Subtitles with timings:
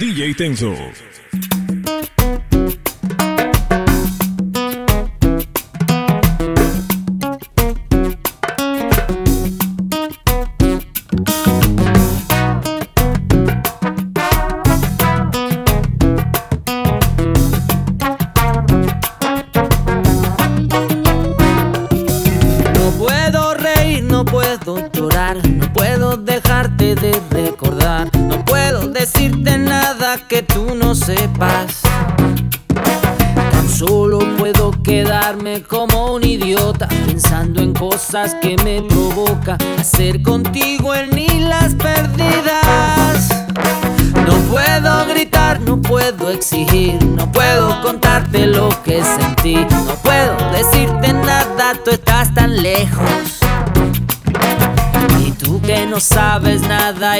[0.00, 1.49] DJ Tenso.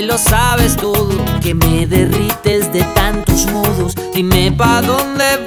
[0.03, 1.25] lo sabes todo.
[1.41, 3.95] Que me derrites de tantos modos.
[4.15, 5.40] Dime pa' dónde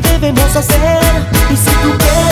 [0.00, 1.00] qué debemos hacer.
[1.50, 2.25] Y si tú quieres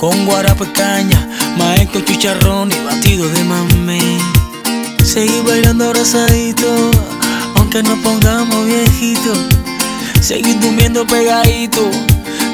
[0.00, 1.28] con guarapo y caña,
[1.58, 4.18] maestro chicharrón y batido de mamey.
[5.04, 6.90] Seguir bailando abrazadito,
[7.56, 9.38] aunque nos pongamos viejitos.
[10.22, 11.90] Seguir durmiendo pegadito,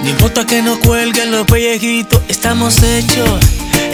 [0.02, 3.40] no importa que nos cuelguen los pellejitos, estamos hechos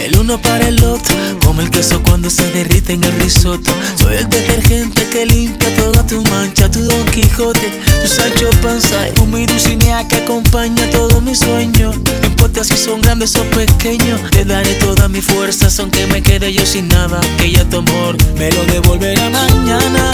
[0.05, 3.71] el uno para el otro, como el queso cuando se derrite en el risotto.
[3.97, 9.21] Soy el detergente que limpia toda tu mancha, tu Don Quijote, tu Sancho Panza, y
[9.27, 11.95] mi dulcinea que acompaña todos mis sueños.
[12.21, 16.53] No importa si son grandes o pequeños, te daré todas mis fuerzas, aunque me quede
[16.53, 17.19] yo sin nada.
[17.37, 20.11] Que ya tu amor me lo devolverá mañana.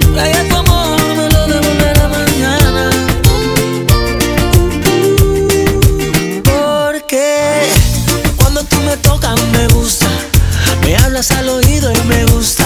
[0.00, 0.77] tu
[9.52, 10.06] me gusta.
[10.82, 12.64] Me hablas al oído y me gusta.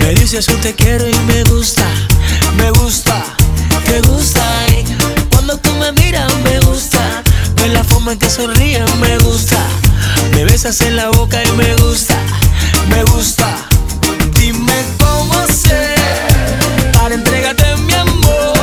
[0.00, 1.84] Me dices que te quiero y me gusta.
[2.56, 3.22] Me gusta,
[3.86, 4.42] te gusta.
[5.30, 7.22] Cuando tú me miras, me gusta.
[7.56, 9.58] Ves la forma en que sonríes, me gusta.
[10.32, 12.16] Me besas en la boca y me gusta.
[12.88, 13.56] Me gusta.
[14.34, 15.98] Dime cómo hacer
[16.94, 18.54] para entregarte mi amor.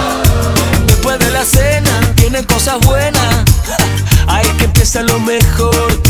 [0.88, 3.45] Después de la cena, tienen cosas buenas.
[4.27, 6.04] Hay que empieza lo mejor.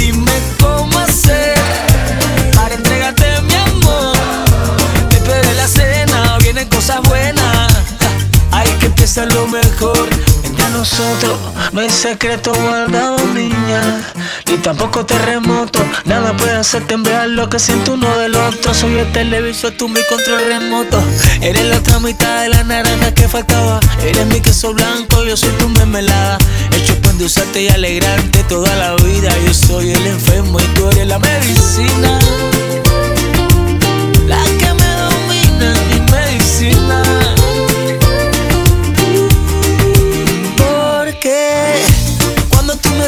[9.24, 10.10] lo mejor
[10.43, 11.39] entre nosotros.
[11.72, 14.03] No hay secreto guardado, niña,
[14.45, 15.79] ni tampoco terremoto.
[16.03, 18.74] Nada puede hacer temblar lo que siento uno del otro.
[18.74, 21.01] Soy el televisor, tú mi control remoto.
[21.41, 23.79] Eres la otra mitad de la naranja que faltaba.
[24.03, 26.38] Eres mi queso blanco, yo soy tu mermelada.
[26.74, 29.34] Hecho para endulzarte y alegrarte toda la vida.
[29.45, 32.19] Yo soy el enfermo y tú eres la medicina.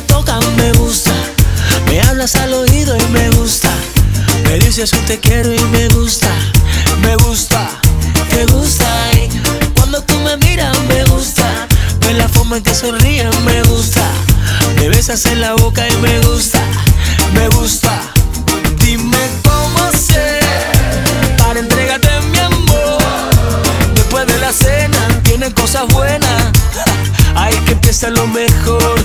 [0.07, 1.13] tocan me gusta,
[1.87, 3.69] me hablas al oído y me gusta,
[4.43, 6.29] me dices que te quiero y me gusta,
[7.01, 7.69] me gusta,
[8.29, 8.87] te gusta.
[9.13, 9.29] Y
[9.75, 11.67] cuando tú me miras me gusta,
[11.99, 14.03] ves la forma en que sonríes me gusta,
[14.75, 16.59] me besas en la boca y me gusta,
[17.33, 18.01] me gusta.
[18.79, 20.43] Dime cómo hacer
[21.37, 23.01] para entregarte mi amor.
[23.95, 26.51] Después de la cena tienen cosas buenas,
[27.35, 28.96] hay que empieza lo mejor.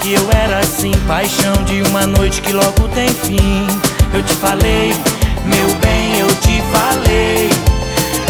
[0.00, 3.68] Que eu era assim, paixão de uma noite que logo tem fim.
[4.12, 4.92] Eu te falei,
[5.44, 7.48] meu bem, eu te falei.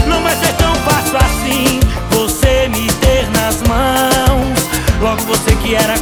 [0.07, 4.59] Não vai ser tão fácil assim, você me ter nas mãos.
[5.01, 5.99] Logo você que era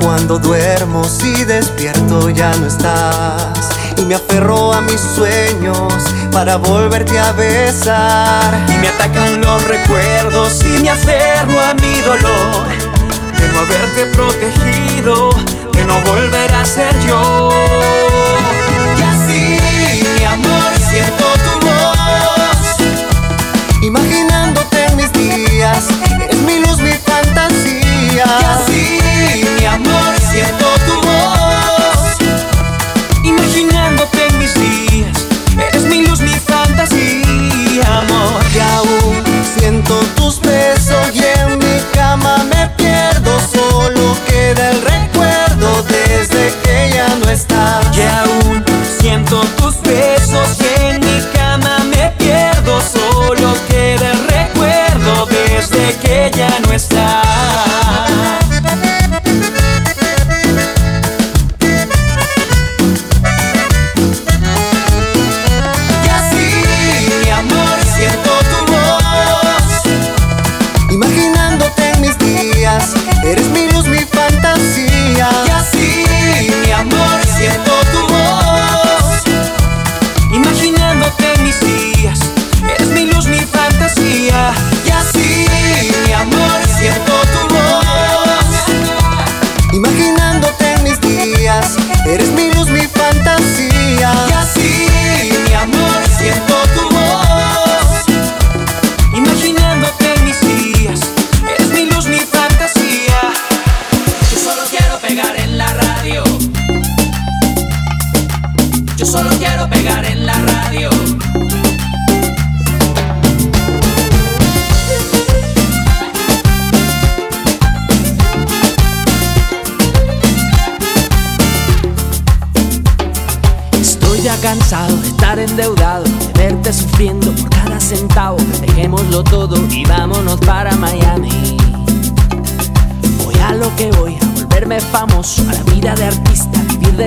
[0.00, 3.68] cuando duermo, si despierto ya no estás.
[3.96, 5.92] Y me aferro a mis sueños
[6.30, 8.66] para volverte a besar.
[8.68, 12.68] Y me atacan los recuerdos y me aferro a mi dolor
[13.38, 15.30] de no haberte protegido
[15.84, 17.50] no volverá a ser yo.
[18.98, 19.58] Y así,
[20.18, 22.76] mi amor, siento tu voz.
[23.82, 25.84] Imaginándote en mis días,
[26.28, 27.82] es mi luz, mi fantasía.
[28.14, 29.01] Y así,
[29.74, 31.52] amor siento tu voz.
[33.24, 35.26] Imaginándote en mis días
[35.68, 38.42] Eres mi luz, mi fantasía, amor.
[38.54, 39.22] Y aún
[39.56, 44.91] siento tus besos Y en mi cama me pierdo Solo queda el resto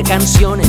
[0.06, 0.65] canciones.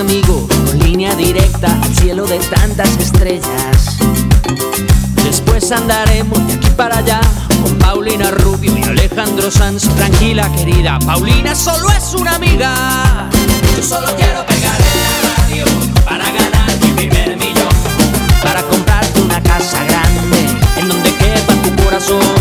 [0.00, 3.98] con línea directa al cielo de tantas estrellas.
[5.24, 7.20] Después andaremos de aquí para allá
[7.62, 9.82] con Paulina Rubio y Alejandro Sanz.
[9.96, 13.28] Tranquila, querida, Paulina solo es una amiga.
[13.76, 15.64] Yo solo quiero pegar en la radio
[16.06, 17.68] para ganar mi primer millón,
[18.42, 20.46] para comprarte una casa grande
[20.78, 22.39] en donde quepa tu corazón.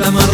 [0.00, 0.33] Casa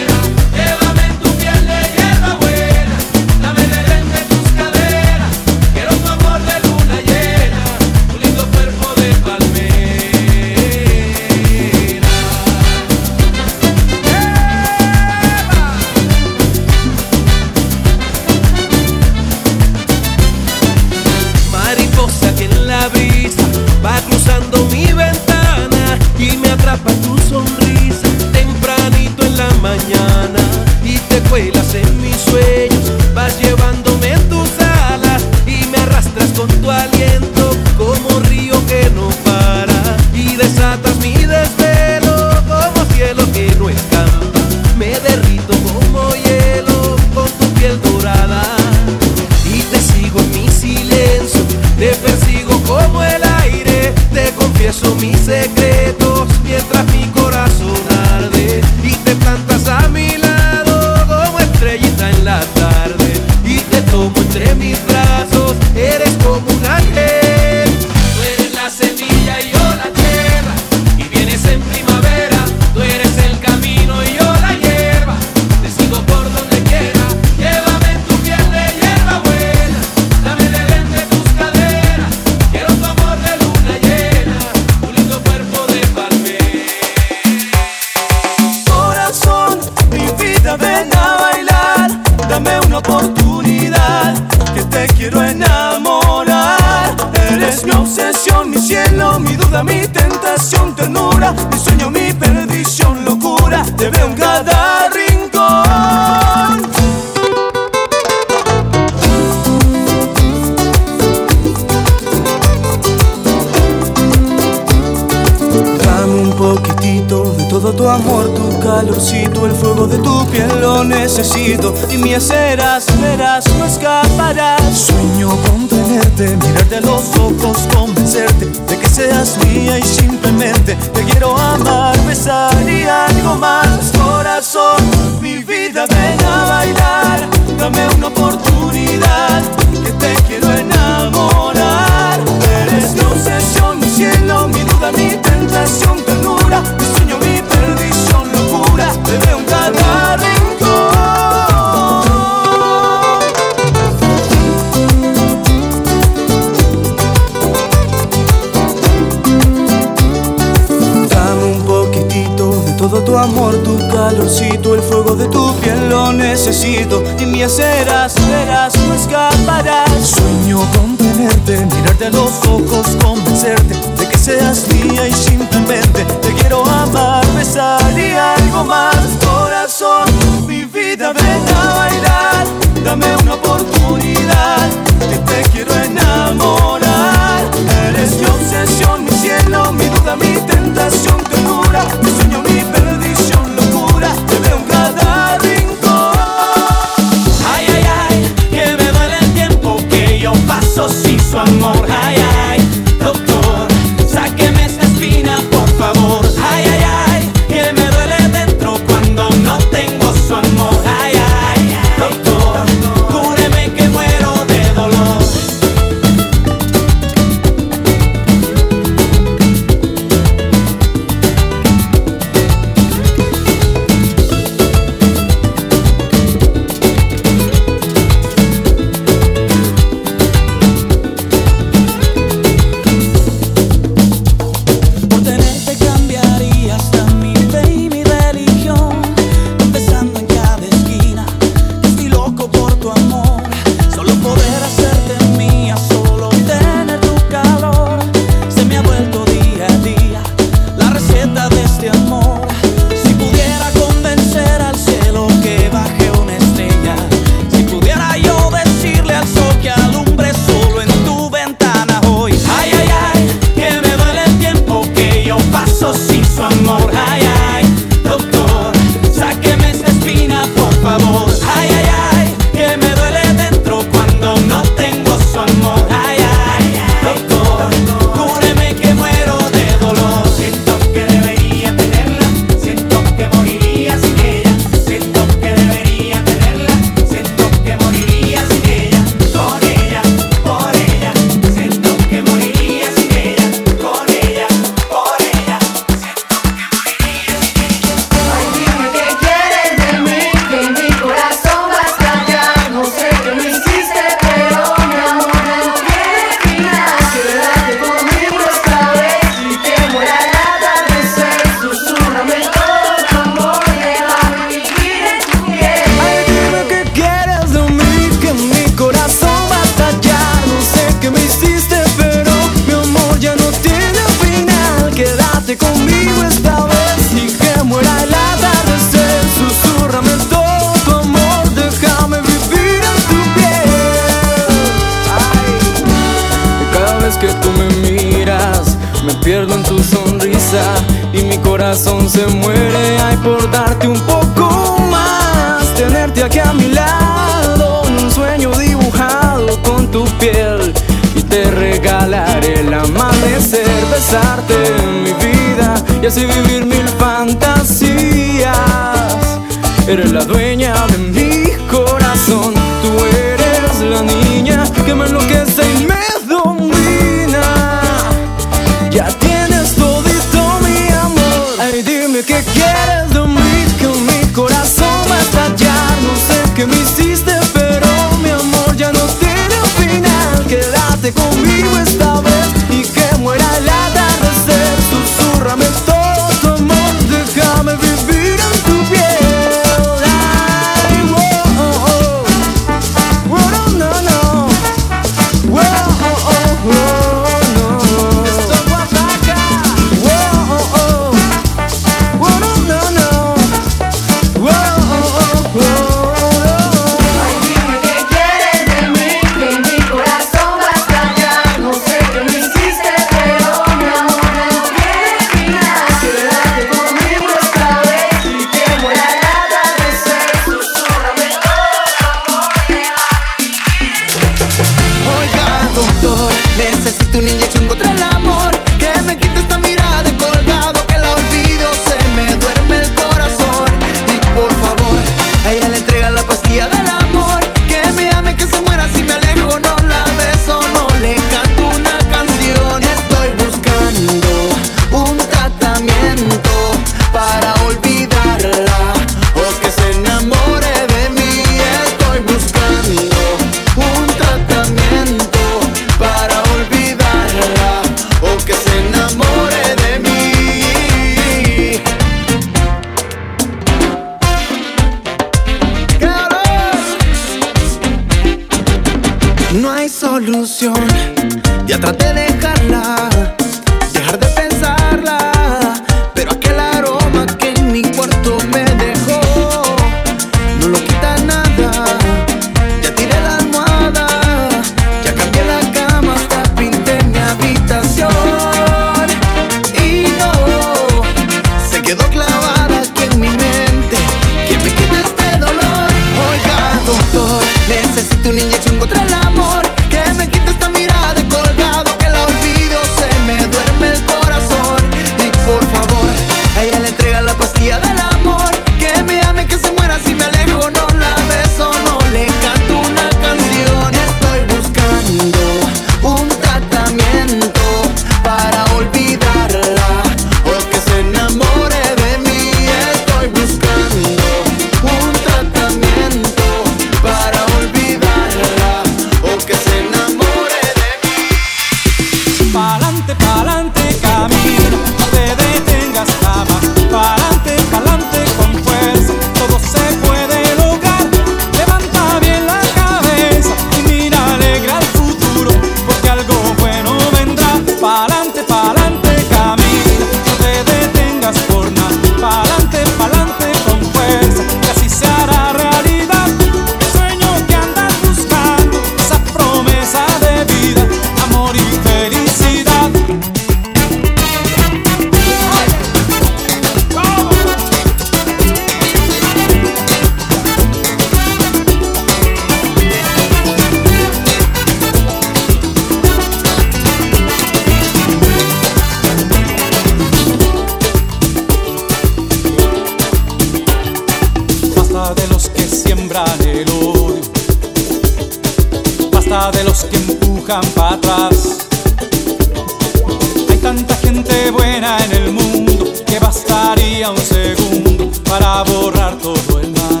[597.08, 600.00] un segundo para borrar todo el mal.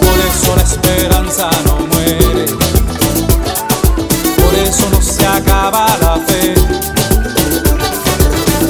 [0.00, 2.46] Por eso la esperanza no muere,
[4.36, 6.54] por eso no se acaba la fe.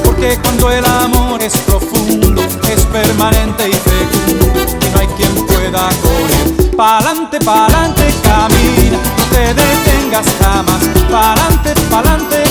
[0.05, 4.47] Porque cuando el amor es profundo, es permanente y fecundo,
[4.85, 6.77] y no hay quien pueda correr.
[6.77, 10.83] Pa'lante, pa'lante camina, no te detengas jamás.
[11.09, 12.50] Pa'lante, pa'lante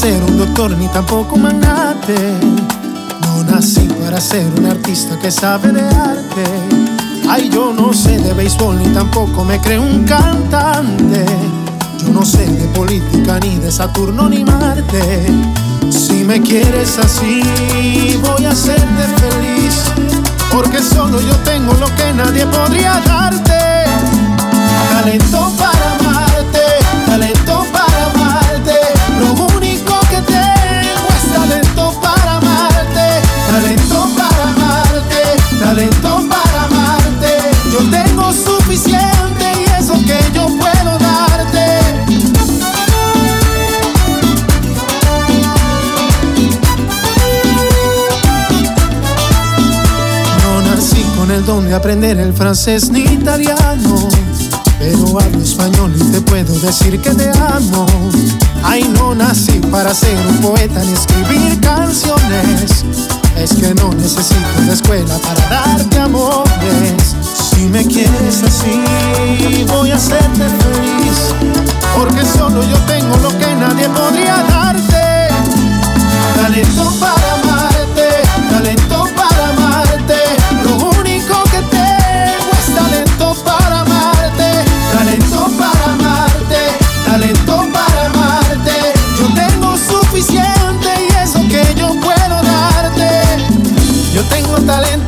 [0.00, 2.16] ser un doctor ni tampoco un magnate.
[3.20, 6.44] No nací para ser un artista que sabe de arte.
[7.28, 11.26] Ay, yo no sé de béisbol ni tampoco me creo un cantante.
[11.98, 15.02] Yo no sé de política ni de Saturno ni Marte.
[15.90, 17.42] Si me quieres así,
[18.22, 19.84] voy a hacerte feliz.
[20.50, 23.59] Porque solo yo tengo lo que nadie podría darte.
[51.74, 54.08] aprender el francés ni italiano,
[54.78, 57.86] pero hablo español y te puedo decir que te amo.
[58.62, 62.84] Ay, no nací para ser un poeta ni escribir canciones.
[63.36, 67.14] Es que no necesito la escuela para darte amores.
[67.52, 71.34] Si me quieres así, voy a hacerte feliz.
[71.96, 75.28] Porque solo yo tengo lo que nadie podría darte.
[76.36, 77.29] Talento para
[94.66, 94.99] talento.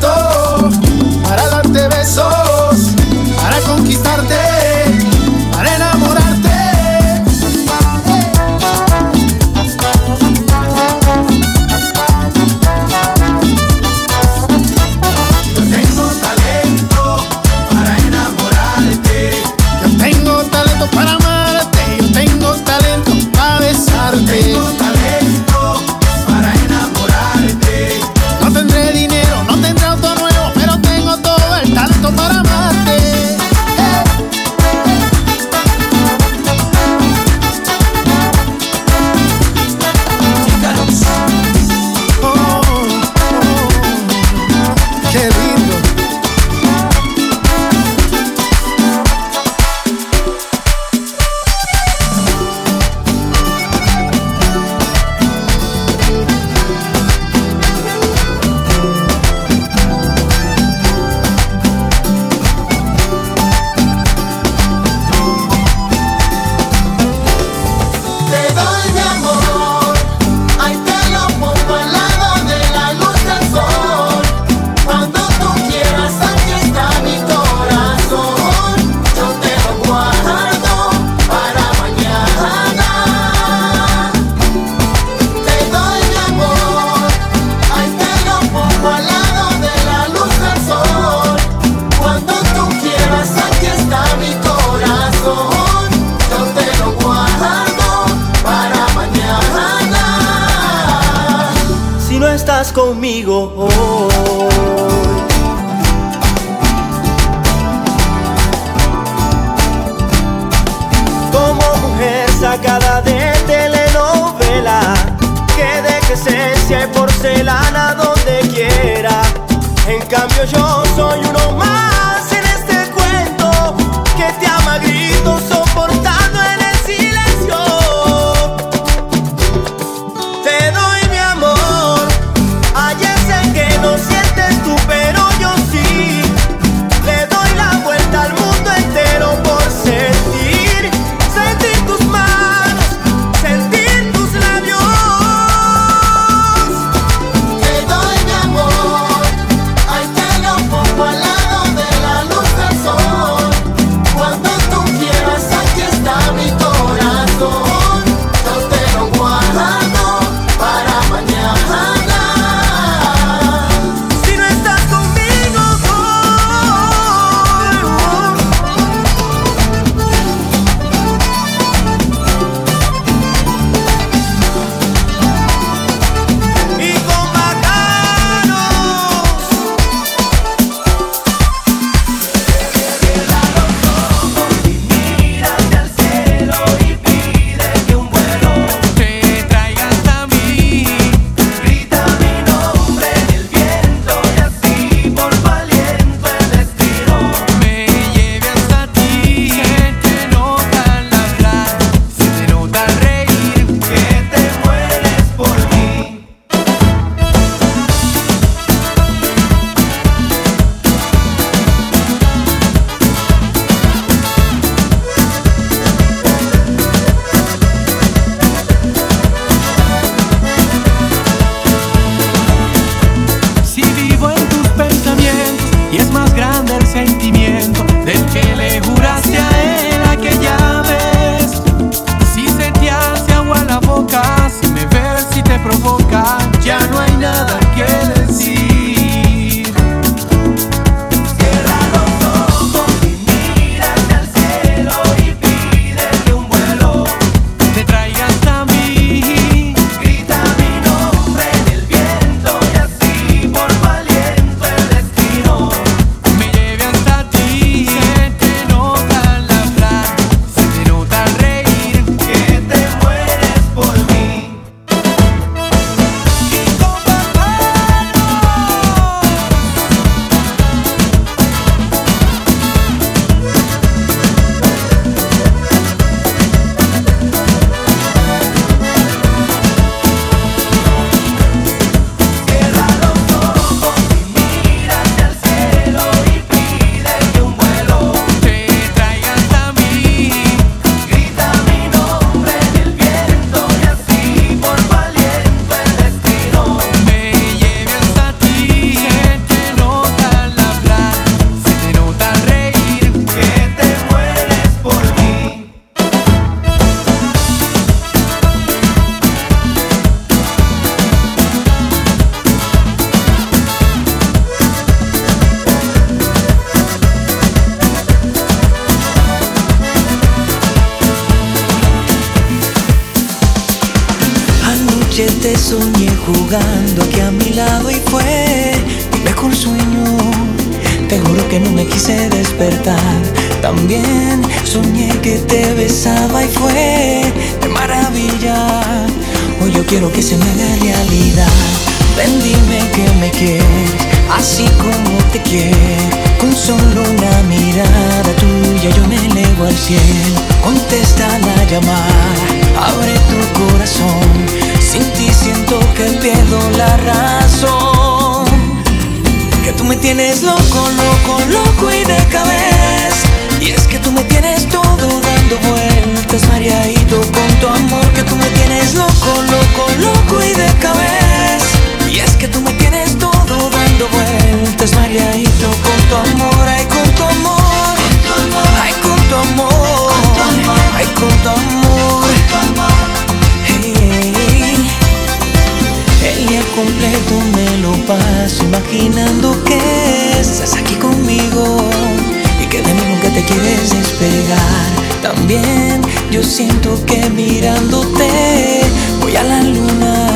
[396.42, 398.80] yo siento que mirándote
[399.20, 400.28] voy a la luna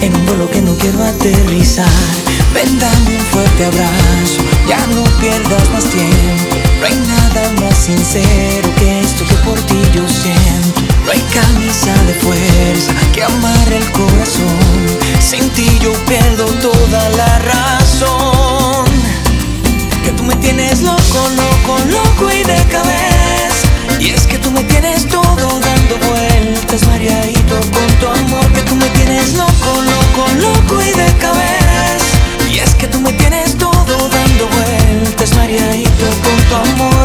[0.00, 1.86] en un vuelo que no quiero aterrizar.
[2.52, 6.56] Ven, dame un fuerte abrazo, ya no pierdas más tiempo.
[6.80, 10.80] No hay nada más sincero que esto que por ti yo siento.
[11.04, 14.98] No hay camisa de fuerza que amarre el corazón.
[15.20, 18.86] Sin ti yo pierdo toda la razón.
[20.04, 23.21] Que tú me tienes loco, loco, loco y de cabeza
[24.52, 28.52] me tienes todo dando vueltas, mareadito con tu amor.
[28.52, 32.50] Que tú me tienes loco, loco, loco y de cabeza.
[32.50, 37.02] Y es que tú me tienes todo dando vueltas, mareadito con tu amor.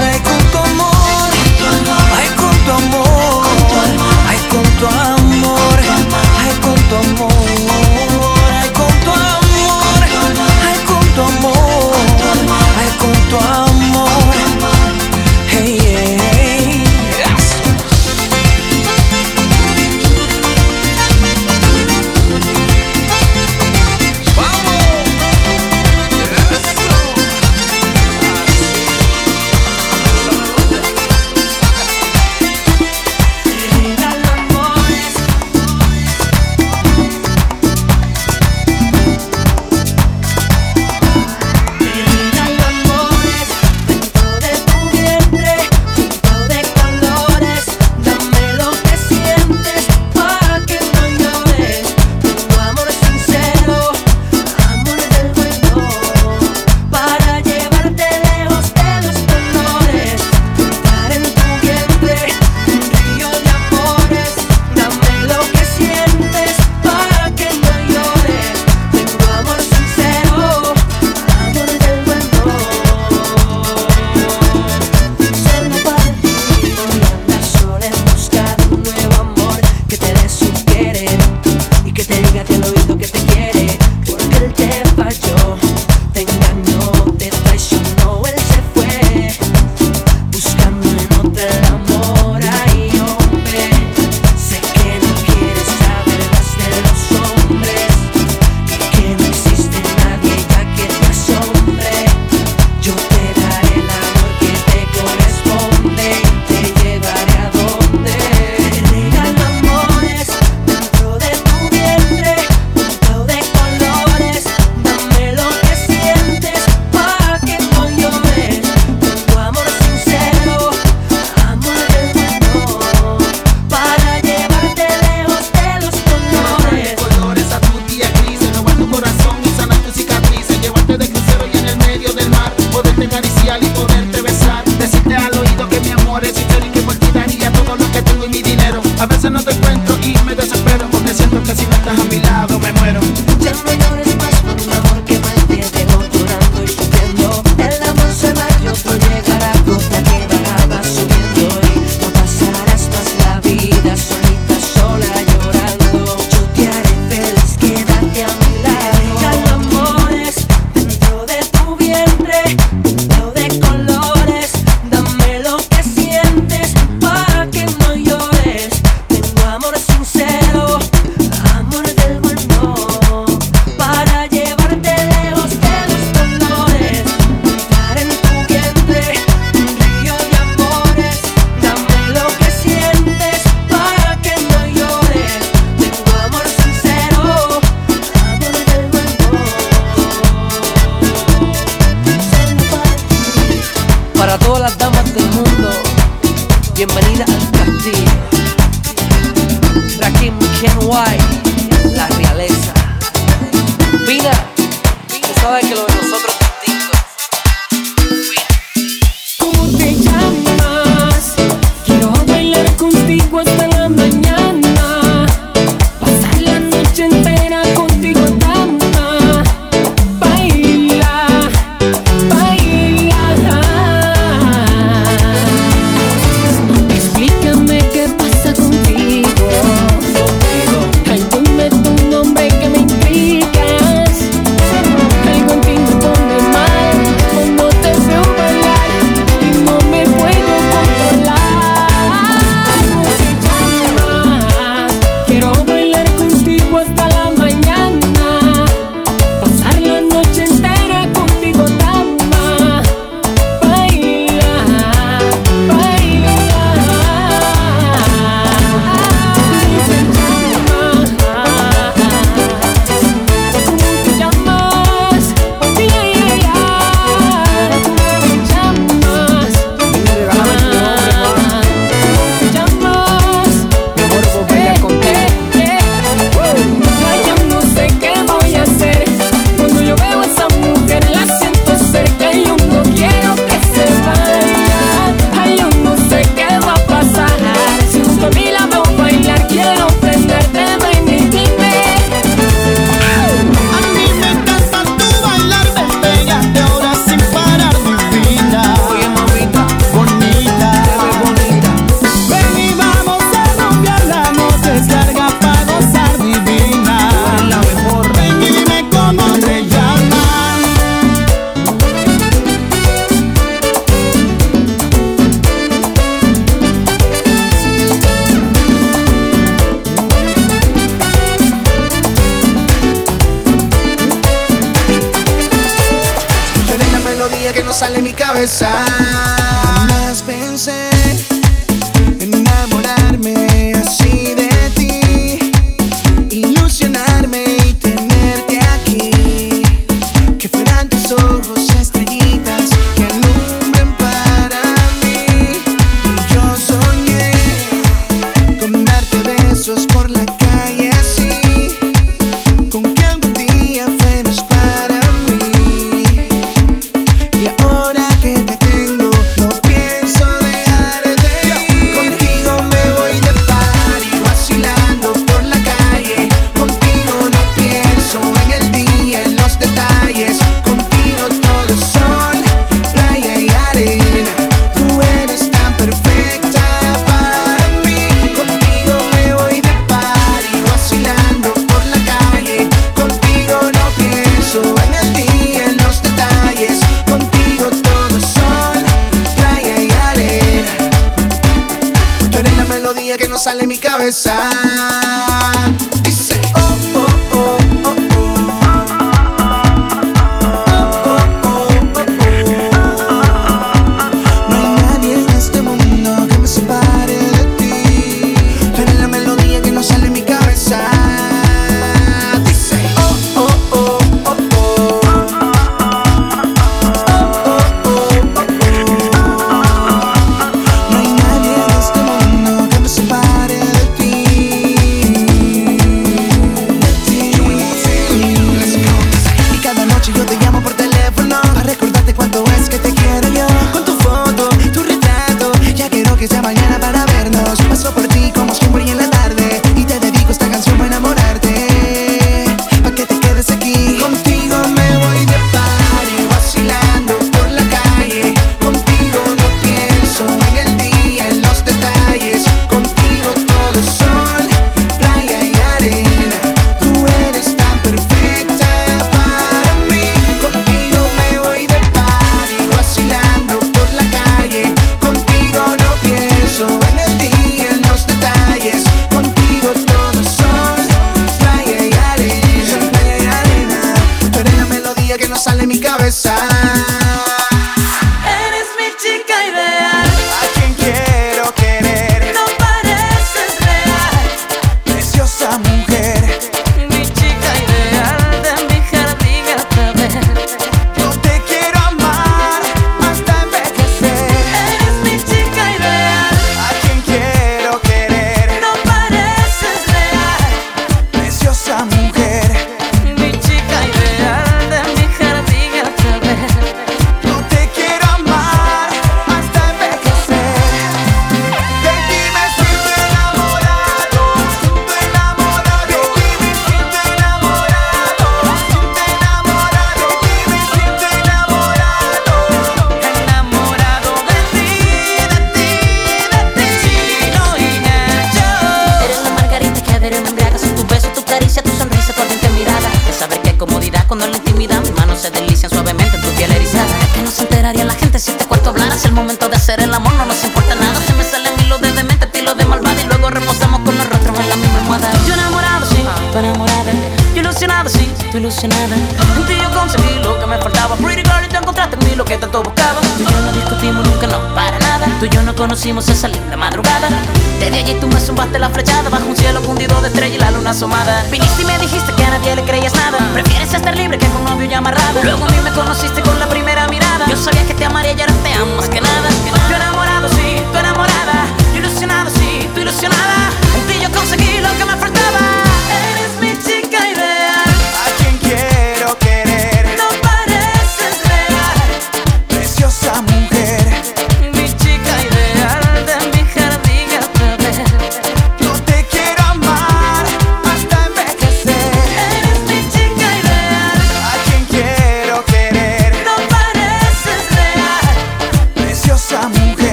[328.47, 328.76] De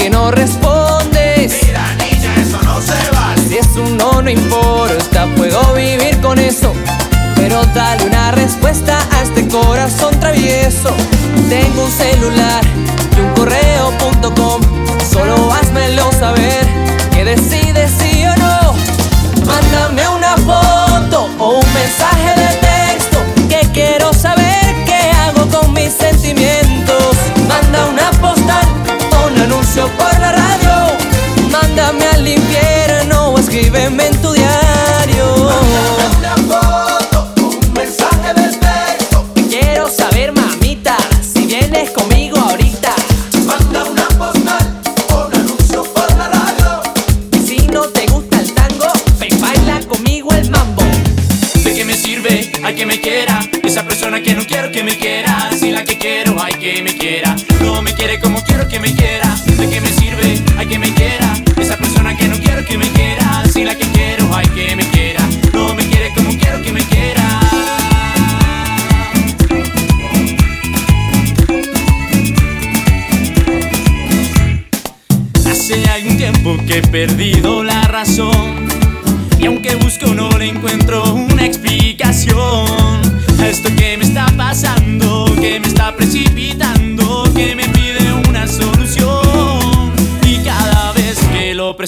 [0.00, 1.60] que no respondes.
[1.62, 3.48] Mira, niña, eso no se vale.
[3.48, 6.72] Si es un no, no importa, puedo vivir con eso.
[7.36, 10.94] Pero dale una respuesta a este corazón travieso.
[11.50, 12.62] Tengo un celular
[13.16, 14.62] y un correo.com.
[15.12, 16.66] Solo házmelo saber
[17.12, 18.09] que decides si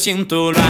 [0.03, 0.62] 进度。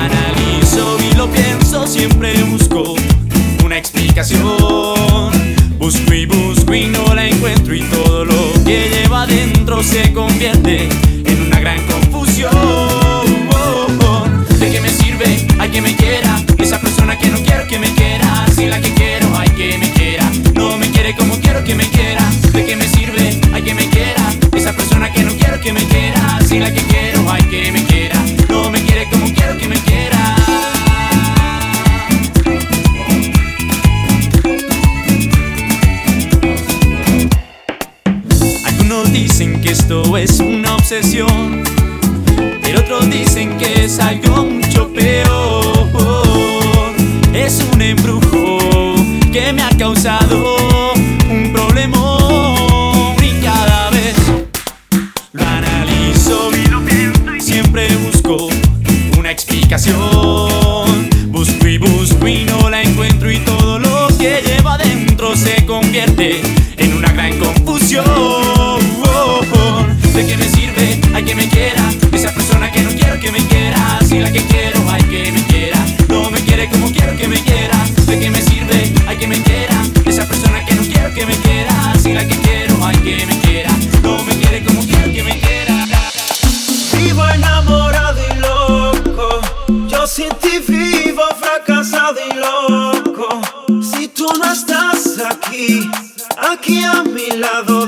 [96.53, 97.82] aquí a mi lado.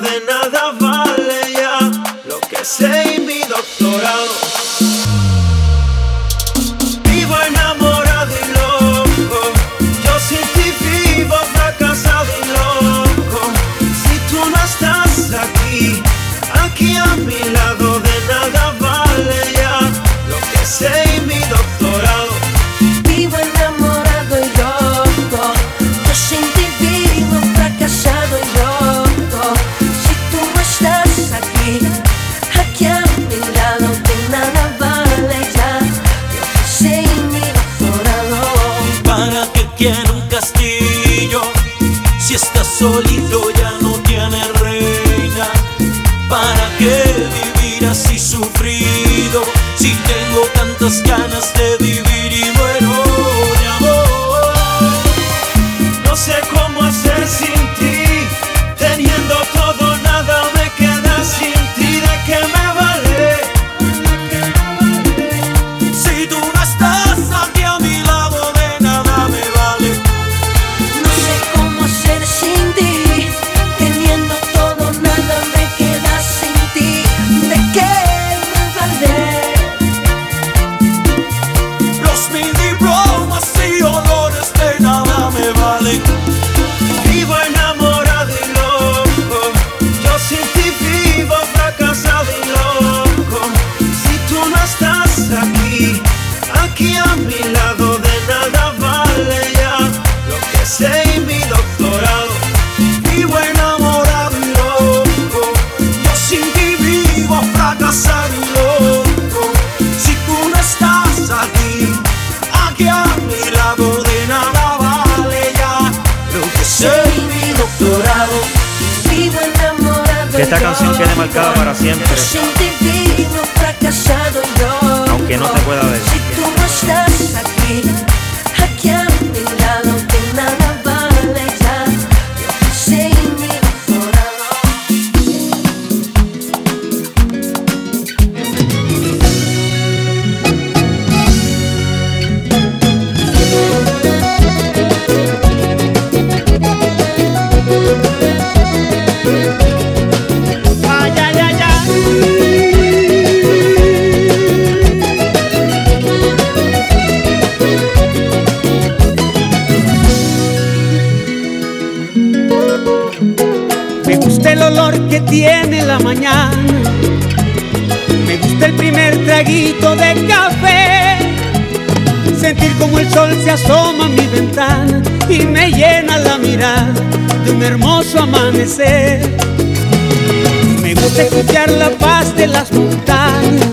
[181.99, 183.69] paz de las montañas,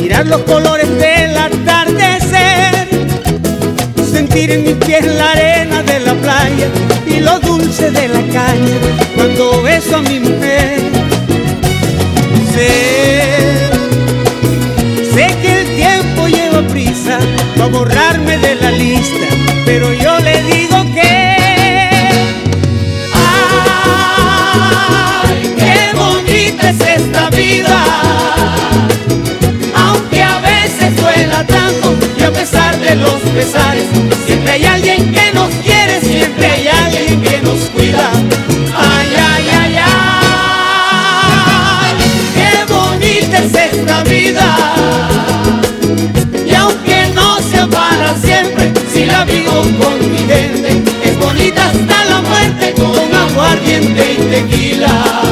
[0.00, 2.88] mirar los colores del atardecer,
[4.12, 6.68] sentir en mis pies la arena de la playa
[7.06, 8.78] y lo dulce de la caña
[9.14, 10.79] cuando beso a mi mujer.
[29.74, 33.84] Aunque a veces suela tanto y a pesar de los pesares.
[34.26, 38.10] Siempre hay alguien que nos quiere, siempre hay alguien que nos cuida.
[38.76, 39.76] Ay, ay, ay,
[41.82, 41.94] ay,
[42.34, 44.46] qué bonita es esta vida.
[46.46, 52.04] Y aunque no sea para siempre, si la vivo con mi gente, es bonita hasta
[52.04, 55.29] la muerte con aguardiente y tequila.